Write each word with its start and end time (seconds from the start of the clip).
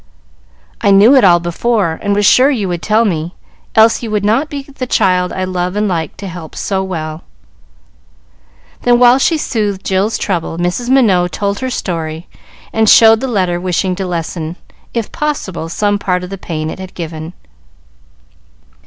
"I 0.81 0.89
knew 0.89 1.15
it 1.15 1.23
all 1.23 1.39
before, 1.39 1.99
and 2.01 2.15
was 2.15 2.25
sure 2.25 2.49
you 2.49 2.67
would 2.69 2.81
tell 2.81 3.05
me, 3.05 3.35
else 3.75 4.01
you 4.01 4.09
would 4.09 4.25
not 4.25 4.49
be 4.49 4.63
the 4.63 4.87
child 4.87 5.31
I 5.31 5.43
love 5.43 5.75
and 5.75 5.87
like 5.87 6.17
to 6.17 6.27
help 6.27 6.55
so 6.55 6.81
well." 6.83 7.21
Then, 8.81 8.97
while 8.97 9.19
she 9.19 9.37
soothed 9.37 9.85
Jill's 9.85 10.17
trouble, 10.17 10.57
Mrs. 10.57 10.89
Minot 10.89 11.31
told 11.33 11.59
her 11.59 11.69
story 11.69 12.27
and 12.73 12.89
showed 12.89 13.19
the 13.19 13.27
letter, 13.27 13.59
wishing 13.61 13.95
to 13.97 14.07
lessen, 14.07 14.55
if 14.91 15.11
possible, 15.11 15.69
some 15.69 15.99
part 15.99 16.23
of 16.23 16.31
the 16.31 16.35
pain 16.39 16.71
it 16.71 16.79
had 16.79 16.95
given. 16.95 17.33